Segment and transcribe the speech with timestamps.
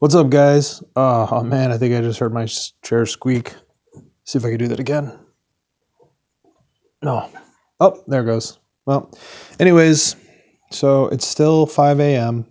[0.00, 0.82] What's up, guys?
[0.96, 2.46] Oh man, I think I just heard my
[2.82, 3.54] chair squeak.
[4.24, 5.12] See if I can do that again.
[7.02, 7.28] No.
[7.80, 8.58] Oh, there it goes.
[8.86, 9.12] Well,
[9.58, 10.16] anyways,
[10.70, 12.46] so it's still 5 a.m.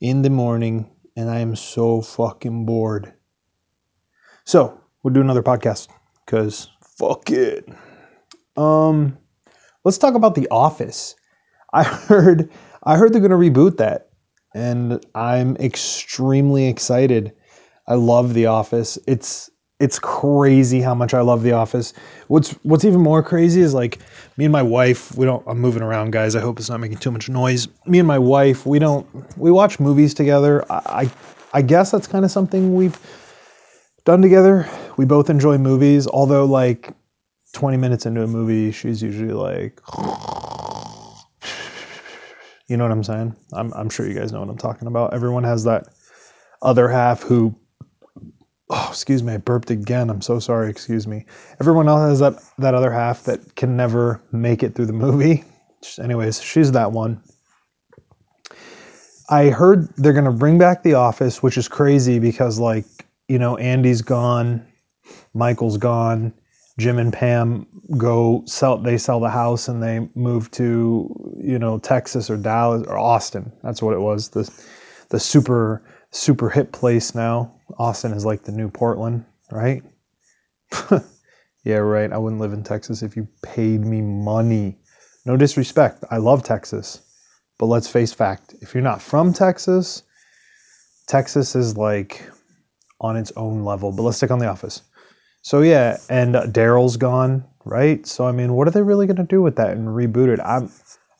[0.00, 3.12] in the morning, and I am so fucking bored.
[4.46, 5.88] So we'll do another podcast
[6.24, 7.68] because fuck it.
[8.56, 9.18] Um,
[9.84, 11.14] let's talk about The Office.
[11.74, 12.48] I heard,
[12.84, 14.09] I heard they're gonna reboot that,
[14.54, 17.32] and I'm extremely excited.
[17.86, 18.98] I love The Office.
[19.06, 19.50] It's
[19.80, 21.94] it's crazy how much I love The Office.
[22.28, 23.98] What's what's even more crazy is like
[24.36, 25.16] me and my wife.
[25.16, 25.42] We don't.
[25.46, 26.36] I'm moving around, guys.
[26.36, 27.66] I hope it's not making too much noise.
[27.86, 28.66] Me and my wife.
[28.66, 29.06] We don't.
[29.38, 30.64] We watch movies together.
[30.70, 31.10] I
[31.52, 32.98] I, guess that's kind of something we've
[34.04, 34.68] done together.
[34.98, 36.06] We both enjoy movies.
[36.06, 36.92] Although like
[37.54, 39.80] 20 minutes into a movie, she's usually like.
[42.70, 43.34] You know what I'm saying?
[43.52, 45.12] I'm, I'm sure you guys know what I'm talking about.
[45.12, 45.88] Everyone has that
[46.62, 47.52] other half who
[48.70, 50.08] oh, excuse me, I burped again.
[50.08, 50.70] I'm so sorry.
[50.70, 51.26] Excuse me.
[51.60, 55.42] Everyone else has that that other half that can never make it through the movie.
[56.00, 57.20] Anyways, she's that one.
[59.30, 62.86] I heard they're gonna bring back The Office, which is crazy because like
[63.28, 64.64] you know Andy's gone,
[65.34, 66.32] Michael's gone,
[66.80, 67.66] Jim and Pam
[67.98, 68.78] go sell.
[68.78, 73.52] They sell the house and they move to you know Texas or Dallas or Austin.
[73.62, 74.30] That's what it was.
[74.30, 74.50] The
[75.10, 77.54] the super super hip place now.
[77.78, 79.82] Austin is like the new Portland, right?
[81.64, 82.12] yeah, right.
[82.12, 84.78] I wouldn't live in Texas if you paid me money.
[85.26, 86.02] No disrespect.
[86.10, 87.02] I love Texas.
[87.58, 88.54] But let's face fact.
[88.62, 90.02] If you're not from Texas,
[91.06, 92.26] Texas is like
[93.00, 93.92] on its own level.
[93.92, 94.82] But let's on the office.
[95.42, 98.06] So yeah, and uh, Darryl's gone, right?
[98.06, 100.40] So I mean, what are they really going to do with that and reboot it?
[100.40, 100.70] I'm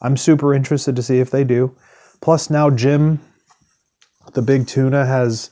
[0.03, 1.75] I'm super interested to see if they do.
[2.21, 3.21] Plus now Jim
[4.35, 5.51] the big tuna has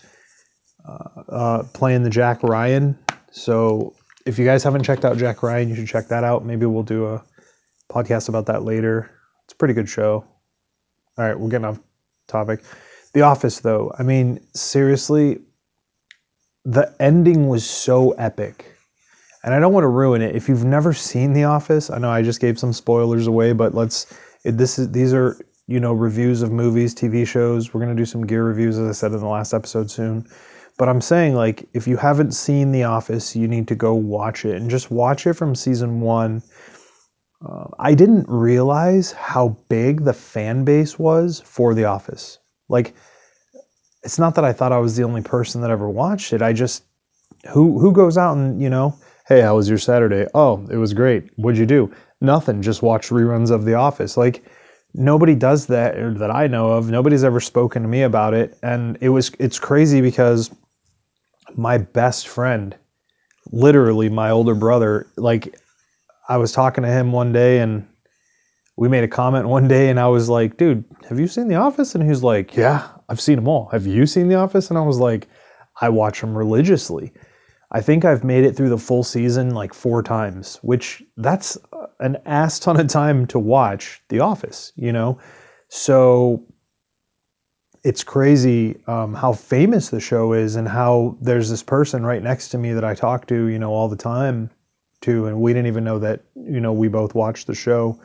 [1.28, 2.98] uh, playing the Jack Ryan.
[3.30, 3.94] So
[4.27, 6.44] if you guys haven't checked out Jack Ryan, you should check that out.
[6.44, 7.25] Maybe we'll do a
[7.91, 9.10] podcast about that later.
[9.44, 10.25] It's a pretty good show.
[11.16, 11.81] All right, we're getting off
[12.26, 12.62] topic.
[13.14, 15.41] The Office, though, I mean, seriously,
[16.69, 18.77] the ending was so epic.
[19.43, 20.37] And I don't want to ruin it.
[20.37, 23.75] If you've never seen The Office, I know I just gave some spoilers away, but
[23.75, 24.06] let's.
[24.45, 27.73] This is these are you know reviews of movies, TV shows.
[27.73, 30.27] We're gonna do some gear reviews, as I said in the last episode soon.
[30.77, 34.45] But I'm saying, like, if you haven't seen The Office, you need to go watch
[34.45, 36.43] it and just watch it from season one.
[37.45, 42.39] Uh, I didn't realize how big the fan base was for The Office.
[42.69, 42.95] Like,
[44.08, 46.41] it's not that I thought I was the only person that ever watched it.
[46.41, 46.82] I just,
[47.50, 50.26] who who goes out and you know, hey, how was your Saturday?
[50.32, 51.28] Oh, it was great.
[51.36, 51.92] What'd you do?
[52.22, 52.62] Nothing.
[52.62, 54.16] Just watch reruns of The Office.
[54.16, 54.42] Like,
[54.94, 56.88] nobody does that that I know of.
[56.88, 60.50] Nobody's ever spoken to me about it, and it was it's crazy because
[61.54, 62.75] my best friend,
[63.52, 65.54] literally my older brother, like
[66.30, 67.86] I was talking to him one day and
[68.78, 71.56] we made a comment one day and I was like, dude, have you seen The
[71.56, 71.97] Office?
[71.97, 73.69] And he was like, yeah, I've seen them all.
[73.71, 74.71] Have you seen The Office?
[74.71, 75.27] And I was like,
[75.81, 77.12] I watch them religiously.
[77.72, 81.59] I think I've made it through the full season like four times, which that's
[81.99, 85.19] an ass ton of time to watch The Office, you know?
[85.71, 86.47] So
[87.83, 92.50] it's crazy um, how famous the show is and how there's this person right next
[92.50, 94.50] to me that I talk to, you know, all the time
[95.00, 98.00] to, and we didn't even know that, you know, we both watched the show.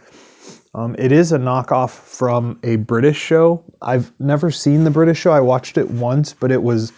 [0.76, 3.64] Um, it is a knockoff from a British show.
[3.82, 5.32] I've never seen the British show.
[5.32, 6.92] I watched it once, but it was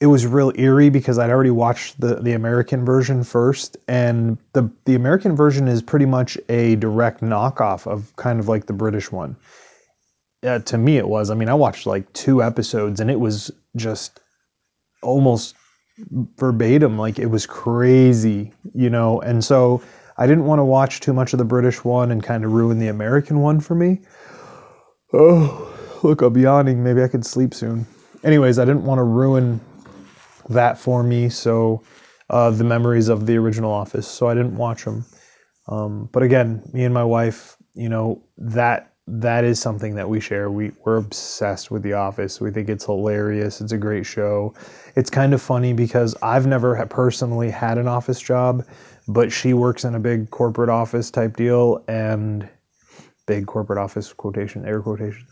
[0.00, 4.70] it was real eerie because I'd already watched the, the American version first, and the
[4.84, 9.10] the American version is pretty much a direct knockoff of kind of like the British
[9.10, 9.36] one.
[10.42, 11.30] Uh, to me, it was.
[11.30, 14.20] I mean, I watched like two episodes, and it was just
[15.02, 15.54] almost
[16.36, 16.98] verbatim.
[16.98, 19.20] Like it was crazy, you know.
[19.22, 19.80] And so
[20.18, 22.78] I didn't want to watch too much of the British one and kind of ruin
[22.78, 24.00] the American one for me.
[25.12, 26.82] Oh, look, I'm yawning.
[26.82, 27.86] Maybe I could sleep soon.
[28.24, 29.60] Anyways, I didn't want to ruin
[30.48, 31.28] that for me.
[31.28, 31.82] So
[32.30, 34.08] uh, the memories of the original Office.
[34.08, 35.04] So I didn't watch them.
[35.68, 40.18] Um, but again, me and my wife, you know, that that is something that we
[40.18, 40.50] share.
[40.50, 42.40] We we're obsessed with The Office.
[42.40, 43.60] We think it's hilarious.
[43.60, 44.54] It's a great show.
[44.96, 48.64] It's kind of funny because I've never personally had an office job,
[49.08, 52.48] but she works in a big corporate office type deal and
[53.26, 55.26] big corporate office quotation air quotation.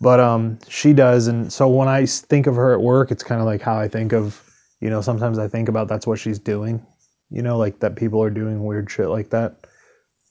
[0.00, 3.40] But um, she does, and so when i think of her at work, it's kind
[3.40, 4.42] of like how I think of,
[4.80, 6.84] you know, sometimes I think about that's what she's doing,
[7.28, 9.66] you know, like that people are doing weird shit like that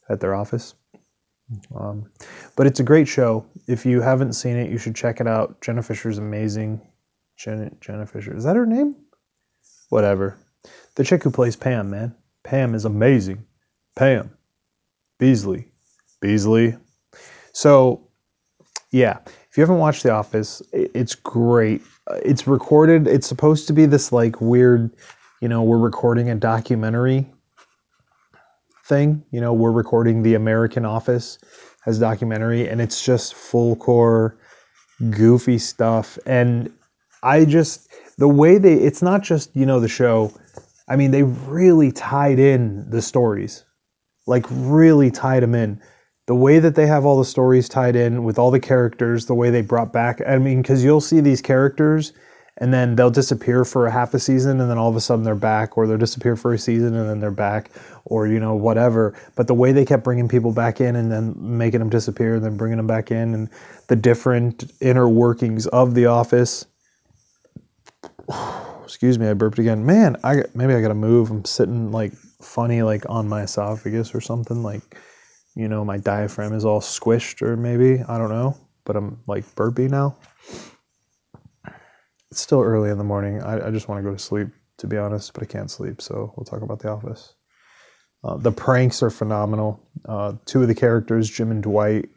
[0.10, 0.74] at their office.
[1.76, 2.10] Um,
[2.56, 3.46] but it's a great show.
[3.68, 5.62] If you haven't seen it, you should check it out.
[5.62, 6.82] Jenna Fischer's amazing.
[7.38, 8.36] Jenna, Jenna Fischer.
[8.36, 8.96] Is that her name?
[9.90, 10.38] Whatever.
[10.96, 12.16] The chick who plays Pam, man.
[12.50, 13.46] Pam is amazing.
[13.96, 14.32] Pam.
[15.22, 15.66] Beesly.
[16.20, 16.80] Beesly.
[17.54, 18.02] So,
[18.90, 19.20] yeah,
[19.52, 21.84] if you haven't watched The Office, it's great.
[22.10, 24.90] Uh, it's recorded, it's supposed to be this like weird,
[25.42, 27.28] you know, we're recording a documentary
[28.86, 29.24] thing.
[29.30, 31.38] You know, we're recording The American Office
[31.86, 34.40] as documentary, and it's just full core,
[35.12, 36.18] goofy stuff.
[36.26, 36.74] And
[37.22, 40.34] I just, the way they, it's not just, you know, the show.
[40.90, 43.64] I mean, they really tied in the stories,
[44.28, 45.82] like, really tied them in.
[46.26, 49.36] The way that they have all the stories tied in with all the characters, the
[49.36, 52.14] way they brought back, I mean, because you'll see these characters
[52.60, 55.24] and then they'll disappear for a half a season and then all of a sudden
[55.24, 57.72] they're back or they'll disappear for a season and then they're back
[58.06, 61.34] or you know whatever but the way they kept bringing people back in and then
[61.38, 63.50] making them disappear and then bringing them back in and
[63.88, 66.66] the different inner workings of the office
[68.90, 72.82] excuse me i burped again man i maybe i gotta move i'm sitting like funny
[72.82, 74.98] like on my esophagus or something like
[75.56, 78.56] you know my diaphragm is all squished or maybe i don't know
[78.86, 80.16] but i'm like burpy now
[82.32, 83.42] it's still early in the morning.
[83.42, 86.02] I, I just want to go to sleep, to be honest, but I can't sleep.
[86.02, 87.34] So we'll talk about The Office.
[88.24, 89.82] Uh, the pranks are phenomenal.
[90.08, 92.10] Uh, two of the characters, Jim and Dwight,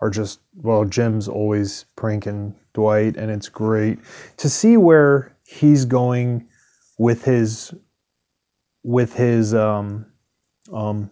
[0.00, 0.84] are just well.
[0.84, 3.98] Jim's always pranking Dwight, and it's great
[4.38, 6.48] to see where he's going
[6.98, 7.74] with his
[8.84, 10.06] with his um,
[10.72, 11.10] um,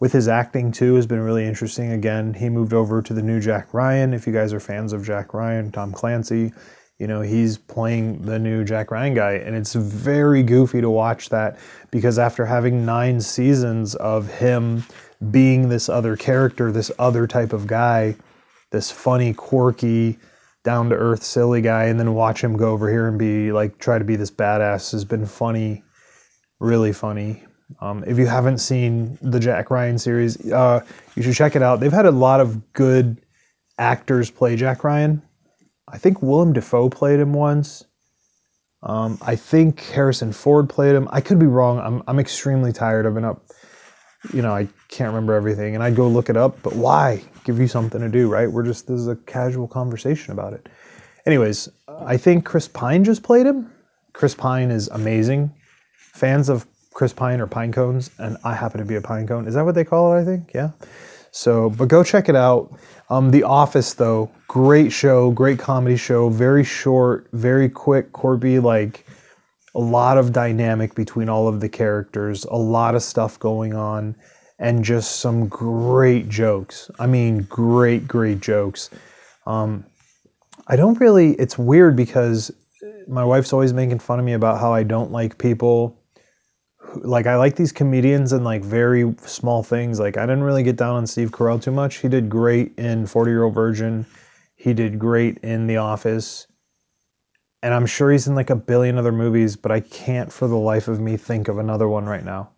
[0.00, 1.92] with his acting too has been really interesting.
[1.92, 4.14] Again, he moved over to the new Jack Ryan.
[4.14, 6.52] If you guys are fans of Jack Ryan, Tom Clancy,
[6.98, 9.32] you know, he's playing the new Jack Ryan guy.
[9.32, 11.58] And it's very goofy to watch that
[11.90, 14.84] because after having nine seasons of him
[15.30, 18.16] being this other character, this other type of guy,
[18.70, 20.18] this funny, quirky,
[20.62, 23.78] down to earth, silly guy, and then watch him go over here and be like,
[23.78, 25.82] try to be this badass has been funny,
[26.58, 27.44] really funny.
[27.80, 30.84] Um, if you haven't seen the Jack Ryan series, uh,
[31.14, 31.80] you should check it out.
[31.80, 33.16] They've had a lot of good
[33.78, 35.22] actors play Jack Ryan.
[35.88, 37.84] I think Willem Dafoe played him once.
[38.82, 41.08] Um, I think Harrison Ford played him.
[41.10, 41.78] I could be wrong.
[41.78, 43.06] I'm, I'm extremely tired.
[43.06, 43.42] I've been up,
[44.32, 45.74] you know, I can't remember everything.
[45.74, 47.22] And I'd go look it up, but why?
[47.44, 48.50] Give you something to do, right?
[48.50, 50.68] We're just, this is a casual conversation about it.
[51.26, 53.70] Anyways, I think Chris Pine just played him.
[54.12, 55.52] Chris Pine is amazing.
[55.96, 59.46] Fans of Chris Pine are pine cones, and I happen to be a pine cone.
[59.46, 60.20] Is that what they call it?
[60.20, 60.70] I think, yeah.
[61.30, 62.76] So, but go check it out.
[63.08, 68.12] Um, the Office, though, great show, great comedy show, very short, very quick.
[68.12, 69.06] Corby, like
[69.74, 74.16] a lot of dynamic between all of the characters, a lot of stuff going on,
[74.60, 76.90] and just some great jokes.
[76.98, 78.90] I mean, great, great jokes.
[79.46, 79.84] Um,
[80.68, 82.52] I don't really, it's weird because
[83.08, 85.96] my wife's always making fun of me about how I don't like people
[86.96, 90.00] like I like these comedians and like very small things.
[90.00, 91.96] Like I didn't really get down on Steve Carell too much.
[91.96, 94.04] He did great in 40 Year Old Virgin.
[94.56, 96.48] He did great in The Office.
[97.62, 100.56] And I'm sure he's in like a billion other movies, but I can't for the
[100.56, 102.50] life of me think of another one right now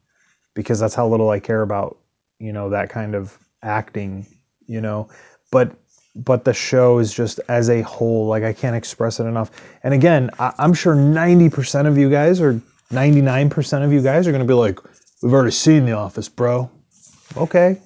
[0.55, 1.99] because that's how little I care about,
[2.39, 4.27] you know, that kind of acting,
[4.67, 5.09] you know.
[5.51, 5.77] But
[6.15, 9.51] but the show is just as a whole, like I can't express it enough.
[9.83, 14.33] And again, I, I'm sure 90% of you guys or 99% of you guys are
[14.33, 14.79] to be like,
[15.23, 16.71] we've already seen The Office, bro.
[17.37, 17.81] Okay.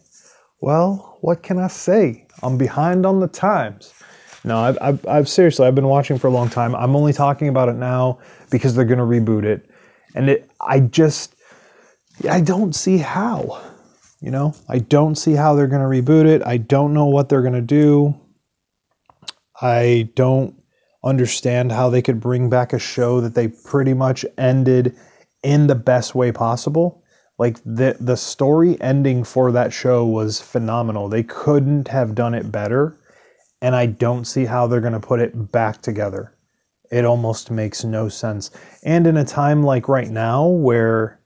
[0.60, 2.26] Well, what can I say?
[2.42, 3.94] I'm behind on the times.
[4.42, 6.74] No, I've, I've, I've seriously, I've been watching for a long time.
[6.74, 8.18] I'm only talking about it now
[8.50, 9.70] because they're going to reboot it.
[10.14, 11.35] And it, I just,
[12.28, 13.62] I don't see how.
[14.20, 16.42] You know, I don't see how they're going to reboot it.
[16.44, 18.14] I don't know what they're going to do.
[19.60, 20.54] I don't
[21.04, 24.96] understand how they could bring back a show that they pretty much ended
[25.42, 27.02] in the best way possible.
[27.38, 31.08] Like the the story ending for that show was phenomenal.
[31.08, 32.96] They couldn't have done it better,
[33.60, 36.32] and I don't see how they're going to put it back together.
[36.90, 38.50] It almost makes no sense.
[38.82, 41.20] And in a time like right now where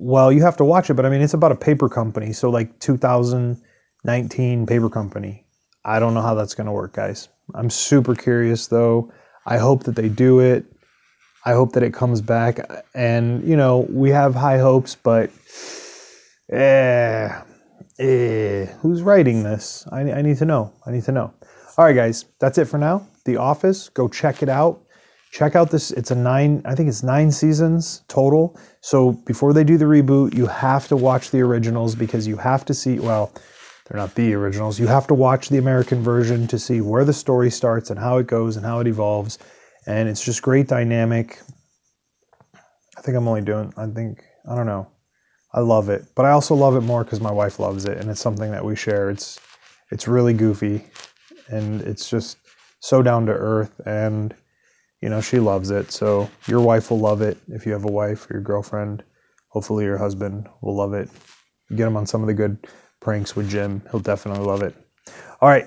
[0.00, 2.48] well, you have to watch it, but I mean it's about a paper company, so
[2.50, 5.44] like 2019 paper company.
[5.84, 7.28] I don't know how that's going to work, guys.
[7.54, 9.12] I'm super curious though.
[9.46, 10.64] I hope that they do it.
[11.44, 12.60] I hope that it comes back.
[12.94, 15.30] And, you know, we have high hopes, but
[16.50, 17.40] eh,
[17.98, 19.86] eh, who's writing this?
[19.90, 20.72] I, I need to know.
[20.86, 21.32] I need to know.
[21.78, 23.06] All right, guys, that's it for now.
[23.24, 24.82] The Office, go check it out.
[25.30, 25.90] Check out this.
[25.92, 28.58] It's a nine, I think it's nine seasons total.
[28.80, 32.64] So before they do the reboot, you have to watch the originals because you have
[32.66, 33.32] to see, well,
[33.86, 34.78] they're not the originals.
[34.78, 38.18] You have to watch the American version to see where the story starts and how
[38.18, 39.38] it goes and how it evolves.
[39.86, 41.40] and it's just great dynamic.
[42.96, 43.72] I think I'm only doing.
[43.76, 44.86] I think I don't know.
[45.52, 48.08] I love it, but I also love it more because my wife loves it, and
[48.10, 49.10] it's something that we share.
[49.10, 49.40] It's
[49.90, 50.84] it's really goofy,
[51.48, 52.36] and it's just
[52.80, 54.34] so down to earth, and
[55.00, 55.90] you know she loves it.
[55.90, 59.02] So your wife will love it if you have a wife or your girlfriend.
[59.48, 61.08] Hopefully your husband will love it.
[61.70, 62.66] Get him on some of the good
[63.00, 63.82] pranks with Jim.
[63.90, 64.74] He'll definitely love it.
[65.40, 65.66] All right,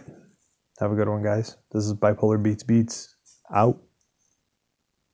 [0.79, 1.57] have a good one, guys.
[1.71, 3.15] This is Bipolar Beats Beats
[3.53, 3.81] out.